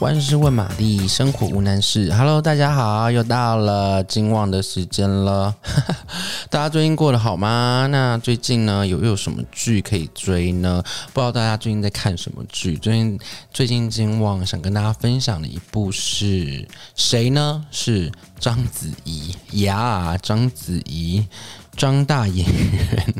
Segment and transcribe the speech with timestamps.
[0.00, 2.10] 万事问玛丽，生活无难事。
[2.14, 5.54] Hello，大家好，又到了今晚的时间了。
[6.48, 7.86] 大家最近过得好吗？
[7.90, 10.82] 那最近呢，有有什么剧可以追呢？
[11.12, 12.78] 不知道大家最近在看什么剧？
[12.78, 13.20] 最近
[13.52, 17.66] 最近今晚想跟大家分享的一部是谁呢？
[17.70, 21.26] 是章子怡呀，章子怡。
[21.76, 23.14] 张大演员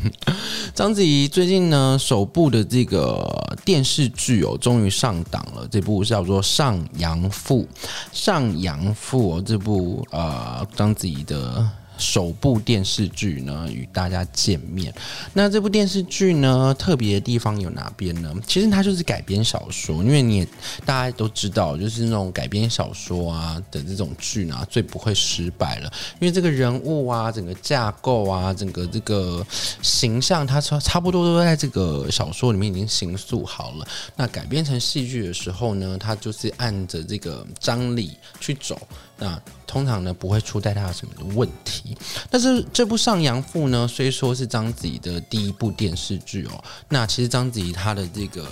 [0.75, 5.67] 章子怡最近呢，首部的这个电视剧哦，终于上档了。
[5.71, 7.63] 这部叫做《上阳赋》，
[8.13, 11.69] 《上阳赋》哦，这部呃章子怡的。
[12.01, 14.93] 首部电视剧呢，与大家见面。
[15.35, 18.35] 那这部电视剧呢，特别的地方有哪边呢？
[18.47, 20.49] 其实它就是改编小说，因为你也
[20.85, 25.93] 大家都知道，就是那种改编小说啊的这种剧呢，最不会失败了。
[26.19, 29.47] 因为这个人物啊，整个架构啊，整个这个
[29.83, 33.87] 形象，它差差不多都在这个小说里面已经形塑好了。
[34.17, 38.81] 那改编成戏剧的时候呢，它就是按着这个张力去走。
[39.19, 39.39] 那
[39.71, 41.97] 通常呢，不会出带他什么的问题。
[42.29, 48.45] 但是这部《上阳赋》呢，虽说是章子怡的第一部电视剧哦，那其实章子怡她的这个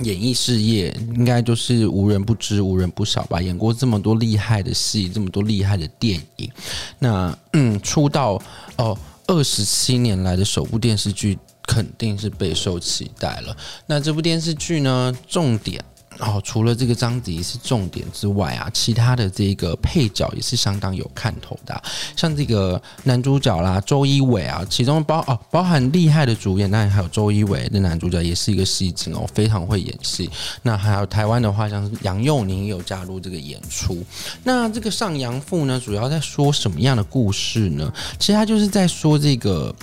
[0.00, 3.42] 演艺事业应该就是无人不知、无人不晓吧？
[3.42, 6.50] 演过这么多厉害的戏，这么多厉害的电影，
[6.98, 8.40] 那嗯，出道
[8.76, 13.54] 哦二十七年来的首部电视剧，肯定是备受期待了。
[13.84, 15.84] 那这部电视剧呢，重点。
[16.20, 21.82] 哦，除了这个章子怡是重点之外啊，其他的这个配角也是相当有看头的，
[22.16, 30.30] 像这个男主角啦，周一围啊，其中包哦包含厉害的主演，当然还有周一围的男主角也是一个戏精哦，非常会演戏。
[30.62, 34.04] 那还有台湾的话，像是杨佑宁也有加入这个演出。
[34.44, 37.92] 那这个上阳赋呢，主要在说什么样的故事呢？
[38.18, 39.74] 其实他就是在说这个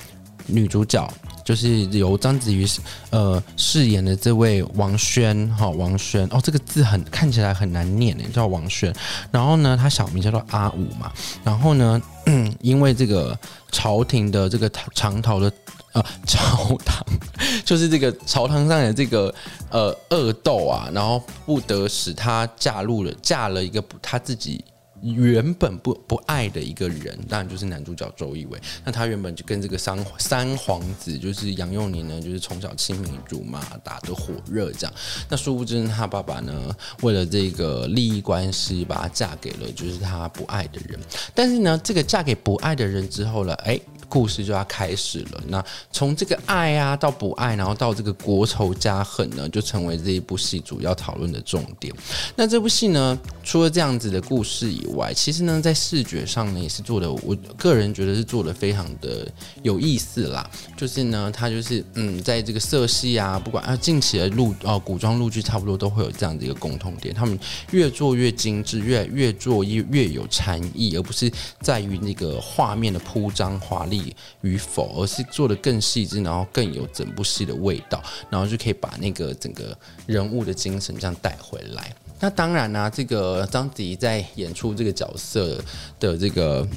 [0.46, 1.12] 女主角。
[1.48, 2.68] 就是由章子怡
[3.10, 8.94] 呃饰演的这位王轩哈，王轩哦，这个字很看起来很难念诶，叫王轩。
[9.32, 11.10] 然后呢，他小名叫做阿武嘛。
[11.46, 12.02] 然后呢，
[12.60, 13.40] 因为这个
[13.72, 15.50] 朝廷的这个长桃的
[15.94, 17.02] 呃朝堂，
[17.64, 19.34] 就是这个朝堂上的这个
[19.70, 24.62] 呃恶斗啊，然后不得使他嫁入了嫁了一个他自己。
[25.02, 28.60] 原本不不爱的一个人，当然就是男主角周一围。
[28.84, 34.94] 那他原本就跟这个三三皇子，就是杨佑宁呢，就是从小亲密如麻，打得火热这样。
[35.30, 41.00] 那殊不知他爸爸呢，为了这个利益关系，把她嫁给了就是他不爱的人。
[41.34, 43.80] 但是呢，这个嫁给不爱的人之后呢，哎。
[44.10, 45.44] 故事就要开始了。
[45.48, 51.94] 那从这个爱啊到不爱，然后到这个国仇家恨呢，就成为这一部戏主要讨论的重点。
[52.36, 59.28] 那这部戏呢，除了这样子的故事以外，其实呢，在视觉上呢，也是做的，我个人觉得是做的非常的
[59.64, 60.50] 有意思啦。
[60.76, 67.14] 就是呢，它就是嗯，在这个色系啊，不管啊，近期的录哦古装陆剧，差不多都会有这样的一个共同点。
[67.14, 67.38] 他们
[67.72, 71.32] 越做越精致，越越做越越有禅意，而不是
[71.62, 73.97] 在于那个画面的铺张华丽。
[74.42, 81.94] 与否，而是做的更细致，然后更有整部戏的味道，然后就可以把那个整个人物的精神这样带回来。
[82.20, 85.62] 那当然啦、这个张迪在演出这个角色
[86.00, 86.68] 的这个。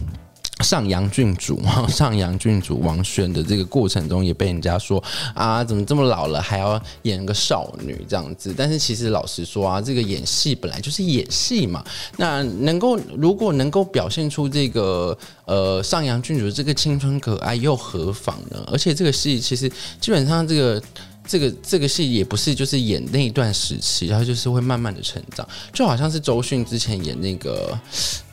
[0.62, 5.02] 上阳郡主， 上阳郡主王轩的这个过程中，也被人家说
[5.34, 8.54] 啊，怎么这么老了还要演个少女这样子？
[8.56, 11.84] 但是其实老实说啊，这个演戏本来就是演戏嘛。
[12.16, 18.62] 那能够如果能够表现出这个呃上阳郡主这个青春可爱，又何妨呢？
[18.70, 19.70] 而且这个戏其实
[20.00, 20.82] 基本上这个。
[21.28, 27.78] 这个这个戏也不是就是演那一段时期，然后就是会慢慢的成长，就好像是周迅之前演那个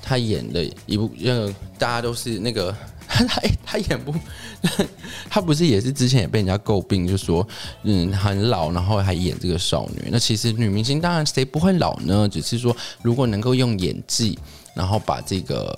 [0.07, 2.73] 他演的一部，那个大家都是那个
[3.07, 4.13] 他他他演不，
[5.29, 7.45] 他不是也是之前也被人家诟病，就说
[7.83, 10.07] 嗯很老，然后还演这个少女。
[10.09, 12.27] 那其实女明星当然谁不会老呢？
[12.29, 14.39] 只是说如果能够用演技，
[14.73, 15.77] 然后把这个。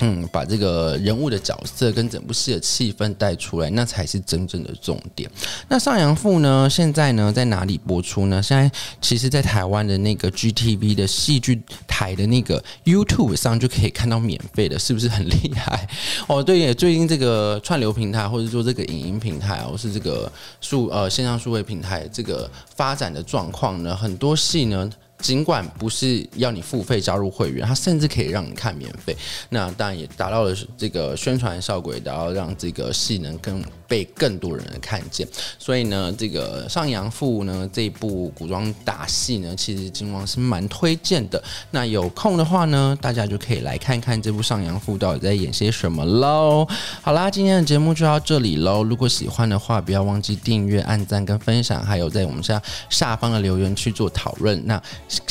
[0.00, 5.30] 嗯，把这个人物的角色跟整部戏的气氛带出来，那才是真正的重点。
[5.68, 6.68] 那上阳赋呢？
[6.68, 8.42] 现在呢，在哪里播出呢？
[8.42, 15.88] 现在其实，在台湾的那个 GTV 的戏剧台的那个 YouTube 上就可以看到免费的，是不是很厉害？
[16.26, 20.30] 哦，对，最近这个串流平台或者说这个影音平台，或是这个
[20.60, 24.90] 数呃线上数位平台这个发展的状况呢，很多戏呢。
[25.22, 29.16] 尽管不是要你付费加入会员，它甚至可以让你看免费。
[29.48, 35.28] 那当然也达到了这个宣传效果，也达到让这个戏能更被更多人看见。
[35.58, 41.42] 所以呢，这个上阳赋呢这部古装打戏呢，其实金光是蛮推荐的。
[41.72, 46.66] 那有空的话呢，大家就可以来看看这部上阳赋到底在演些什么喽。
[47.02, 48.82] 好啦，今天的节目就到这里喽。
[48.82, 54.66] 如果喜欢的话，不要忘记订阅、按赞跟分享，还有在我们下下方的留言区做讨论。
[54.66, 54.82] 那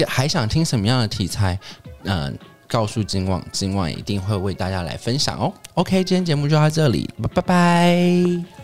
[0.06, 1.60] 还想听什么样的题材？
[2.04, 2.38] 嗯、
[2.72, 5.52] 告诉金旺，金旺一定会为大家来分享哦。
[5.74, 8.61] OK，今天节目就到这里，拜拜。